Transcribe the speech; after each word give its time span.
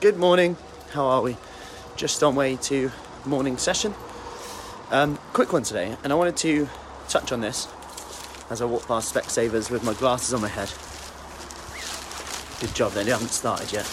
Good 0.00 0.16
morning. 0.16 0.56
How 0.92 1.04
are 1.04 1.20
we? 1.20 1.36
Just 1.94 2.22
on 2.22 2.34
way 2.34 2.56
to 2.56 2.90
morning 3.26 3.58
session. 3.58 3.92
Um, 4.90 5.18
quick 5.34 5.52
one 5.52 5.62
today, 5.62 5.94
and 6.02 6.10
I 6.10 6.16
wanted 6.16 6.38
to 6.38 6.70
touch 7.10 7.32
on 7.32 7.42
this 7.42 7.68
as 8.48 8.62
I 8.62 8.64
walk 8.64 8.88
past 8.88 9.14
Specsavers 9.14 9.70
with 9.70 9.84
my 9.84 9.92
glasses 9.92 10.32
on 10.32 10.40
my 10.40 10.48
head. 10.48 10.72
Good 12.60 12.74
job, 12.74 12.92
they 12.92 13.04
haven't 13.04 13.28
started 13.28 13.74
yet. 13.74 13.86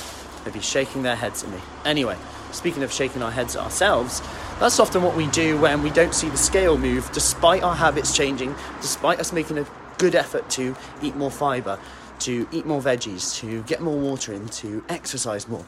They'd 0.46 0.54
be 0.54 0.62
shaking 0.62 1.04
their 1.04 1.18
heads 1.18 1.44
at 1.44 1.50
me. 1.50 1.60
Anyway, 1.84 2.16
speaking 2.54 2.84
of 2.84 2.94
shaking 2.94 3.22
our 3.22 3.32
heads 3.32 3.58
at 3.58 3.64
ourselves, 3.64 4.22
that's 4.62 4.80
often 4.80 5.04
what 5.04 5.18
we 5.18 5.28
do 5.28 5.58
when 5.60 5.84
we 5.84 5.90
don't 5.90 6.16
see 6.16 6.30
the 6.30 6.38
scale 6.38 6.78
move, 6.78 7.12
despite 7.12 7.64
our 7.64 7.76
habits 7.76 8.16
changing, 8.16 8.56
despite 8.80 9.20
us 9.20 9.34
making 9.34 9.58
a 9.58 9.68
good 9.98 10.16
effort 10.16 10.50
to 10.52 10.74
eat 11.02 11.18
more 11.18 11.32
fibre, 11.32 11.78
to 12.20 12.48
eat 12.52 12.66
more 12.66 12.82
veggies, 12.82 13.36
to 13.42 13.62
get 13.64 13.82
more 13.82 13.98
water 13.98 14.34
in, 14.34 14.48
to 14.48 14.84
exercise 14.90 15.48
more, 15.48 15.66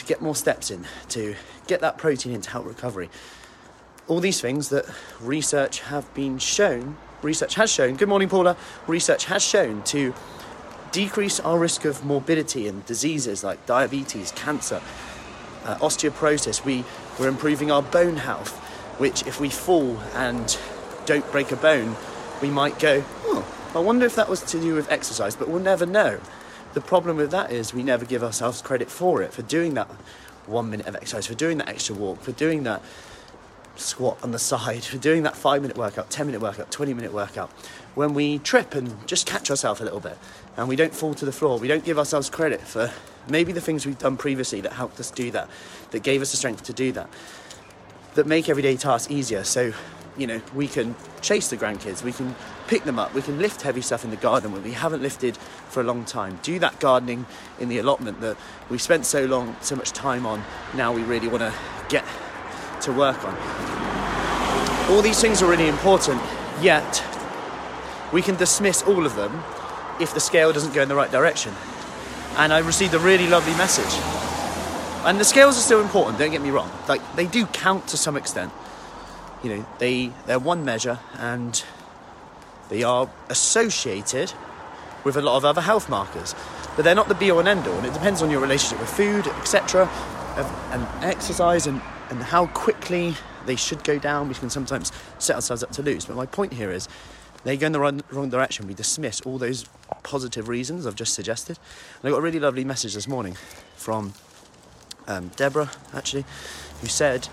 to 0.00 0.06
get 0.06 0.20
more 0.20 0.34
steps 0.34 0.70
in, 0.70 0.86
to 1.10 1.34
get 1.66 1.80
that 1.80 1.98
protein 1.98 2.32
in 2.32 2.40
to 2.40 2.50
help 2.50 2.66
recovery. 2.66 3.10
All 4.08 4.18
these 4.18 4.40
things 4.40 4.70
that 4.70 4.86
research 5.20 5.80
have 5.80 6.12
been 6.14 6.38
shown, 6.38 6.96
research 7.22 7.54
has 7.54 7.70
shown, 7.70 7.96
good 7.96 8.08
morning, 8.08 8.28
Paula, 8.28 8.56
research 8.86 9.26
has 9.26 9.42
shown 9.42 9.82
to 9.84 10.14
decrease 10.90 11.38
our 11.40 11.58
risk 11.58 11.84
of 11.84 12.04
morbidity 12.04 12.66
and 12.66 12.84
diseases 12.86 13.44
like 13.44 13.64
diabetes, 13.66 14.32
cancer, 14.32 14.80
uh, 15.64 15.76
osteoporosis. 15.76 16.64
We, 16.64 16.84
we're 17.18 17.28
improving 17.28 17.70
our 17.70 17.82
bone 17.82 18.16
health, 18.16 18.56
which 18.98 19.26
if 19.26 19.38
we 19.38 19.50
fall 19.50 19.98
and 20.14 20.58
don't 21.04 21.30
break 21.30 21.52
a 21.52 21.56
bone, 21.56 21.94
we 22.40 22.48
might 22.48 22.78
go, 22.78 23.04
oh, 23.26 23.46
I 23.74 23.78
wonder 23.78 24.06
if 24.06 24.16
that 24.16 24.28
was 24.28 24.40
to 24.42 24.58
do 24.58 24.74
with 24.74 24.90
exercise, 24.90 25.36
but 25.36 25.48
we'll 25.48 25.60
never 25.60 25.86
know. 25.86 26.20
The 26.72 26.80
problem 26.80 27.16
with 27.16 27.30
that 27.32 27.50
is 27.50 27.74
we 27.74 27.82
never 27.82 28.04
give 28.04 28.22
ourselves 28.22 28.62
credit 28.62 28.90
for 28.90 29.22
it, 29.22 29.32
for 29.32 29.42
doing 29.42 29.74
that 29.74 29.88
one 30.46 30.70
minute 30.70 30.86
of 30.86 30.94
exercise, 30.94 31.26
for 31.26 31.34
doing 31.34 31.58
that 31.58 31.68
extra 31.68 31.94
walk, 31.94 32.20
for 32.20 32.32
doing 32.32 32.62
that 32.62 32.82
squat 33.76 34.18
on 34.22 34.30
the 34.30 34.38
side, 34.38 34.84
for 34.84 34.98
doing 34.98 35.22
that 35.24 35.36
five 35.36 35.62
minute 35.62 35.76
workout, 35.76 36.10
10 36.10 36.26
minute 36.26 36.40
workout, 36.40 36.70
20 36.70 36.94
minute 36.94 37.12
workout. 37.12 37.50
When 37.94 38.14
we 38.14 38.38
trip 38.38 38.74
and 38.74 39.06
just 39.06 39.26
catch 39.26 39.50
ourselves 39.50 39.80
a 39.80 39.84
little 39.84 40.00
bit 40.00 40.16
and 40.56 40.68
we 40.68 40.76
don't 40.76 40.94
fall 40.94 41.14
to 41.14 41.24
the 41.24 41.32
floor, 41.32 41.58
we 41.58 41.68
don't 41.68 41.84
give 41.84 41.98
ourselves 41.98 42.30
credit 42.30 42.60
for 42.60 42.92
maybe 43.28 43.52
the 43.52 43.60
things 43.60 43.84
we've 43.86 43.98
done 43.98 44.16
previously 44.16 44.60
that 44.60 44.72
helped 44.72 45.00
us 45.00 45.10
do 45.10 45.30
that, 45.32 45.48
that 45.90 46.02
gave 46.02 46.22
us 46.22 46.30
the 46.30 46.36
strength 46.36 46.62
to 46.64 46.72
do 46.72 46.92
that, 46.92 47.08
that 48.14 48.26
make 48.26 48.48
everyday 48.48 48.76
tasks 48.76 49.10
easier. 49.10 49.44
So 49.44 49.72
you 50.20 50.26
know, 50.26 50.42
we 50.54 50.68
can 50.68 50.94
chase 51.22 51.48
the 51.48 51.56
grandkids, 51.56 52.04
we 52.04 52.12
can 52.12 52.36
pick 52.68 52.84
them 52.84 52.98
up, 52.98 53.14
we 53.14 53.22
can 53.22 53.38
lift 53.38 53.62
heavy 53.62 53.80
stuff 53.80 54.04
in 54.04 54.10
the 54.10 54.16
garden 54.16 54.52
when 54.52 54.62
we 54.62 54.72
haven't 54.72 55.00
lifted 55.00 55.36
for 55.36 55.80
a 55.80 55.82
long 55.82 56.04
time. 56.04 56.38
Do 56.42 56.58
that 56.58 56.78
gardening 56.78 57.24
in 57.58 57.70
the 57.70 57.78
allotment 57.78 58.20
that 58.20 58.36
we 58.68 58.76
spent 58.76 59.06
so 59.06 59.24
long, 59.24 59.56
so 59.62 59.76
much 59.76 59.92
time 59.92 60.26
on. 60.26 60.44
Now 60.74 60.92
we 60.92 61.02
really 61.02 61.26
want 61.26 61.40
to 61.40 61.54
get 61.88 62.04
to 62.82 62.92
work 62.92 63.24
on. 63.24 63.34
All 64.90 65.00
these 65.00 65.20
things 65.20 65.40
are 65.42 65.48
really 65.48 65.68
important, 65.68 66.20
yet 66.60 67.02
we 68.12 68.20
can 68.20 68.36
dismiss 68.36 68.82
all 68.82 69.06
of 69.06 69.16
them 69.16 69.42
if 70.00 70.12
the 70.12 70.20
scale 70.20 70.52
doesn't 70.52 70.74
go 70.74 70.82
in 70.82 70.88
the 70.88 70.96
right 70.96 71.10
direction. 71.10 71.54
And 72.36 72.52
I 72.52 72.58
received 72.58 72.92
a 72.92 72.98
really 72.98 73.26
lovely 73.26 73.54
message. 73.54 73.92
And 75.06 75.18
the 75.18 75.24
scales 75.24 75.56
are 75.56 75.62
still 75.62 75.80
important, 75.80 76.18
don't 76.18 76.30
get 76.30 76.42
me 76.42 76.50
wrong. 76.50 76.70
Like, 76.88 77.00
they 77.16 77.26
do 77.26 77.46
count 77.46 77.88
to 77.88 77.96
some 77.96 78.18
extent 78.18 78.52
you 79.42 79.56
know, 79.56 79.66
they, 79.78 80.12
they're 80.26 80.38
one 80.38 80.64
measure 80.64 80.98
and 81.18 81.64
they 82.68 82.82
are 82.82 83.10
associated 83.28 84.32
with 85.04 85.16
a 85.16 85.22
lot 85.22 85.36
of 85.36 85.44
other 85.44 85.60
health 85.60 85.88
markers. 85.88 86.34
But 86.76 86.84
they're 86.84 86.94
not 86.94 87.08
the 87.08 87.14
be 87.14 87.30
all 87.30 87.40
and 87.40 87.48
end 87.48 87.66
all, 87.66 87.74
and 87.74 87.86
it 87.86 87.92
depends 87.92 88.22
on 88.22 88.30
your 88.30 88.40
relationship 88.40 88.78
with 88.80 88.90
food, 88.90 89.26
etc., 89.26 89.88
and 90.70 91.04
exercise, 91.04 91.66
and, 91.66 91.82
and 92.10 92.22
how 92.22 92.46
quickly 92.46 93.14
they 93.46 93.56
should 93.56 93.82
go 93.82 93.98
down. 93.98 94.28
We 94.28 94.34
can 94.34 94.48
sometimes 94.48 94.92
set 95.18 95.34
ourselves 95.34 95.62
up 95.62 95.72
to 95.72 95.82
lose. 95.82 96.04
But 96.04 96.16
my 96.16 96.26
point 96.26 96.52
here 96.52 96.70
is 96.70 96.88
they 97.44 97.56
go 97.56 97.66
in 97.66 97.72
the 97.72 97.80
wrong, 97.80 98.02
wrong 98.10 98.30
direction. 98.30 98.66
We 98.66 98.74
dismiss 98.74 99.20
all 99.22 99.38
those 99.38 99.66
positive 100.02 100.48
reasons 100.48 100.86
I've 100.86 100.94
just 100.94 101.14
suggested. 101.14 101.58
And 102.00 102.08
I 102.08 102.10
got 102.10 102.18
a 102.18 102.22
really 102.22 102.38
lovely 102.38 102.64
message 102.64 102.94
this 102.94 103.08
morning 103.08 103.36
from 103.76 104.14
um, 105.08 105.32
Deborah, 105.36 105.70
actually, 105.92 106.24
who 106.80 106.86
said, 106.86 107.28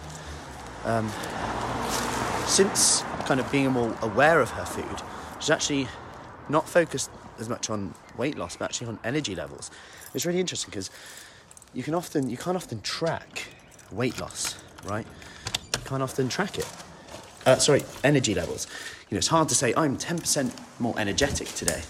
um, 0.85 1.11
since 2.47 3.03
kind 3.25 3.39
of 3.39 3.51
being 3.51 3.69
more 3.71 3.95
aware 4.01 4.39
of 4.41 4.49
her 4.51 4.65
food, 4.65 5.01
she's 5.39 5.51
actually 5.51 5.87
not 6.49 6.67
focused 6.67 7.11
as 7.39 7.49
much 7.49 7.69
on 7.69 7.93
weight 8.17 8.37
loss, 8.37 8.55
but 8.55 8.65
actually 8.65 8.87
on 8.87 8.99
energy 9.03 9.35
levels. 9.35 9.69
It's 10.13 10.25
really 10.25 10.39
interesting 10.39 10.71
because 10.71 10.89
you 11.73 11.83
can 11.83 11.93
often 11.93 12.29
you 12.29 12.37
can't 12.37 12.55
often 12.55 12.81
track 12.81 13.47
weight 13.91 14.19
loss, 14.19 14.57
right? 14.85 15.05
You 15.75 15.83
can't 15.83 16.01
often 16.01 16.29
track 16.29 16.57
it. 16.57 16.67
Uh, 17.45 17.57
sorry, 17.57 17.83
energy 18.03 18.33
levels. 18.33 18.67
You 19.09 19.15
know, 19.15 19.19
it's 19.19 19.27
hard 19.27 19.49
to 19.49 19.55
say 19.55 19.73
I'm 19.75 19.97
10% 19.97 20.51
more 20.79 20.95
energetic 20.97 21.47
today, 21.49 21.81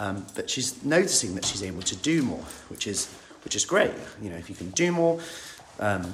um, 0.00 0.24
but 0.34 0.48
she's 0.48 0.82
noticing 0.84 1.34
that 1.34 1.44
she's 1.44 1.62
able 1.62 1.82
to 1.82 1.96
do 1.96 2.22
more, 2.22 2.44
which 2.68 2.86
is 2.86 3.12
which 3.44 3.54
is 3.54 3.64
great. 3.64 3.92
You 4.22 4.30
know, 4.30 4.36
if 4.36 4.48
you 4.48 4.56
can 4.56 4.70
do 4.70 4.90
more, 4.92 5.20
um, 5.78 6.12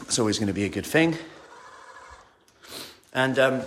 it's 0.00 0.18
always 0.18 0.38
going 0.38 0.48
to 0.48 0.54
be 0.54 0.64
a 0.64 0.68
good 0.68 0.86
thing 0.86 1.16
and 3.12 3.38
um, 3.38 3.62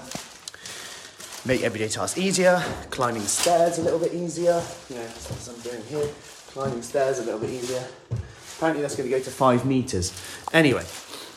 make 1.46 1.62
everyday 1.62 1.88
tasks 1.88 2.18
easier, 2.18 2.64
climbing 2.90 3.22
stairs 3.24 3.78
a 3.78 3.82
little 3.82 4.00
bit 4.00 4.14
easier, 4.14 4.62
you 4.90 4.96
know, 4.96 5.08
I'm 5.48 5.60
doing 5.62 5.84
here, 5.84 6.08
climbing 6.48 6.82
stairs 6.82 7.20
a 7.20 7.24
little 7.24 7.40
bit 7.40 7.52
easier. 7.52 7.86
Apparently 8.58 8.82
that's 8.82 8.96
going 8.96 9.10
to 9.10 9.16
go 9.16 9.24
to 9.24 9.30
five 9.30 9.66
meters. 9.66 10.14
Anyway, 10.54 10.84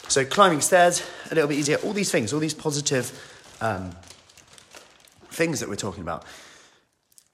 so 0.08 0.24
climbing 0.24 0.60
stairs 0.60 1.02
a 1.30 1.34
little 1.34 1.48
bit 1.48 1.58
easier, 1.58 1.76
all 1.78 1.92
these 1.92 2.10
things, 2.10 2.32
all 2.32 2.41
these 2.41 2.54
positive 2.54 3.12
um, 3.60 3.91
things 5.30 5.60
that 5.60 5.68
we're 5.68 5.76
talking 5.76 6.02
about. 6.02 6.24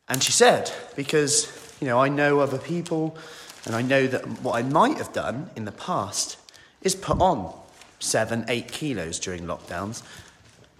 And 0.09 0.23
she 0.23 0.33
said, 0.33 0.73
because, 0.97 1.77
you 1.81 1.87
know, 1.87 2.01
I 2.01 2.09
know 2.09 2.41
other 2.41 2.59
people 2.59 3.17
and 3.65 3.75
I 3.75 3.83
know 3.83 4.07
that 4.07 4.27
what 4.43 4.57
I 4.57 4.63
might 4.63 4.99
have 4.99 5.13
done 5.13 5.51
in 5.55 5.65
the 5.65 5.73
past 5.73 6.37
is 6.83 6.95
put 6.95 7.21
on 7.21 7.55
seven, 8.01 8.45
eight 8.49 8.73
kilos 8.73 9.19
during 9.19 9.45
lockdowns 9.45 10.03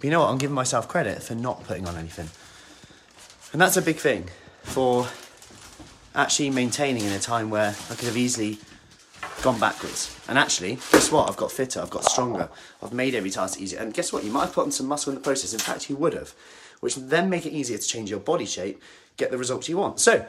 but 0.05 0.09
you 0.09 0.11
know 0.11 0.19
what? 0.19 0.29
I'm 0.29 0.37
giving 0.37 0.53
myself 0.53 0.87
credit 0.87 1.23
for 1.23 1.33
not 1.33 1.63
putting 1.63 1.87
on 1.87 1.95
anything. 1.95 2.29
And 3.53 3.59
that's 3.59 3.75
a 3.75 3.81
big 3.81 3.95
thing 3.95 4.29
for 4.61 5.07
actually 6.13 6.51
maintaining 6.51 7.05
in 7.05 7.11
a 7.11 7.17
time 7.17 7.49
where 7.49 7.75
I 7.89 7.95
could 7.95 8.05
have 8.05 8.15
easily 8.15 8.59
gone 9.41 9.59
backwards. 9.59 10.15
And 10.27 10.37
actually, 10.37 10.75
guess 10.91 11.11
what? 11.11 11.27
I've 11.27 11.37
got 11.37 11.51
fitter, 11.51 11.81
I've 11.81 11.89
got 11.89 12.03
stronger, 12.03 12.49
I've 12.83 12.93
made 12.93 13.15
every 13.15 13.31
task 13.31 13.59
easier. 13.59 13.79
And 13.79 13.95
guess 13.95 14.13
what? 14.13 14.23
You 14.23 14.31
might 14.31 14.41
have 14.41 14.53
put 14.53 14.65
on 14.65 14.71
some 14.71 14.85
muscle 14.85 15.11
in 15.11 15.15
the 15.15 15.23
process. 15.23 15.53
In 15.53 15.59
fact, 15.59 15.89
you 15.89 15.95
would 15.95 16.13
have, 16.13 16.35
which 16.81 16.93
then 16.97 17.27
make 17.27 17.47
it 17.47 17.53
easier 17.53 17.79
to 17.79 17.87
change 17.87 18.11
your 18.11 18.19
body 18.19 18.45
shape, 18.45 18.83
get 19.17 19.31
the 19.31 19.39
results 19.39 19.67
you 19.67 19.77
want. 19.77 19.99
So, 19.99 20.23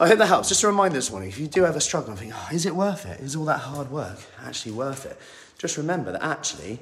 I 0.00 0.08
hope 0.08 0.18
that 0.18 0.26
helps. 0.26 0.48
Just 0.48 0.64
a 0.64 0.66
reminder 0.66 0.96
this 0.96 1.12
morning 1.12 1.28
if 1.28 1.38
you 1.38 1.46
do 1.46 1.64
ever 1.64 1.78
struggle 1.78 2.10
and 2.10 2.18
think, 2.18 2.32
oh, 2.34 2.48
is 2.52 2.66
it 2.66 2.74
worth 2.74 3.06
it? 3.06 3.20
Is 3.20 3.36
all 3.36 3.44
that 3.44 3.60
hard 3.60 3.92
work 3.92 4.18
actually 4.44 4.72
worth 4.72 5.06
it? 5.06 5.16
Just 5.56 5.76
remember 5.76 6.10
that 6.10 6.22
actually, 6.24 6.80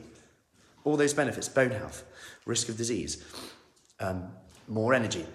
all 0.85 0.97
those 0.97 1.15
benefits 1.15 1.49
bone 1.49 1.71
health, 1.71 2.05
risk 2.47 2.69
of 2.69 2.77
disease, 2.77 3.25
um, 4.01 4.31
more 4.69 4.95
energy, 4.95 5.27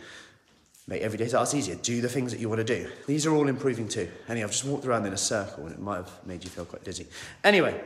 make 0.88 1.02
everyday 1.02 1.28
tasks 1.28 1.54
easier, 1.54 1.76
do 1.76 2.02
the 2.02 2.10
things 2.10 2.32
that 2.32 2.40
you 2.40 2.50
want 2.50 2.60
to 2.60 2.64
do. 2.64 2.90
These 3.06 3.26
are 3.26 3.34
all 3.34 3.48
improving 3.48 3.88
too. 3.88 4.10
Anyway, 4.30 4.44
I've 4.44 4.52
just 4.52 4.66
walked 4.66 4.86
around 4.86 5.06
in 5.06 5.14
a 5.14 5.18
circle 5.18 5.66
and 5.66 5.74
it 5.74 5.80
might 5.80 5.98
have 5.98 6.12
made 6.26 6.44
you 6.44 6.50
feel 6.50 6.66
quite 6.66 6.84
dizzy. 6.84 7.08
Anyway, 7.44 7.80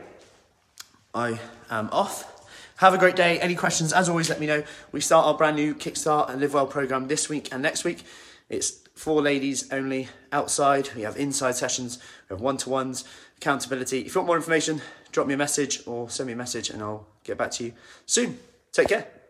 I 1.14 1.38
am 1.70 1.88
off. 1.90 2.46
Have 2.76 2.94
a 2.94 2.98
great 2.98 3.16
day. 3.16 3.38
Any 3.38 3.54
questions, 3.54 3.92
as 3.92 4.08
always, 4.08 4.28
let 4.28 4.40
me 4.40 4.46
know. 4.46 4.64
We 4.92 5.00
start 5.00 5.26
our 5.26 5.34
brand 5.34 5.56
new 5.56 5.74
Kickstart 5.74 6.30
and 6.30 6.40
Live 6.40 6.54
Well 6.54 6.66
program 6.66 7.06
this 7.06 7.28
week 7.28 7.52
and 7.52 7.62
next 7.62 7.84
week. 7.84 8.02
It's 8.48 8.82
for 8.94 9.22
ladies 9.22 9.70
only 9.72 10.08
outside. 10.30 10.90
We 10.94 11.02
have 11.02 11.16
inside 11.16 11.54
sessions, 11.54 11.98
we 12.28 12.34
have 12.34 12.40
one 12.40 12.56
to 12.58 12.70
ones, 12.70 13.04
accountability. 13.36 14.00
If 14.00 14.14
you 14.14 14.20
want 14.20 14.26
more 14.26 14.36
information, 14.36 14.80
drop 15.10 15.26
me 15.26 15.34
a 15.34 15.36
message 15.36 15.86
or 15.86 16.08
send 16.10 16.26
me 16.26 16.32
a 16.32 16.36
message 16.36 16.70
and 16.70 16.82
I'll 16.82 17.06
get 17.24 17.38
back 17.38 17.50
to 17.52 17.64
you 17.64 17.72
soon. 18.06 18.38
Take 18.72 18.88
care. 18.88 19.21